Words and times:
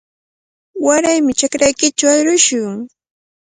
Warami 0.85 1.31
chakraykichaw 1.39 2.09
arushun. 2.19 2.77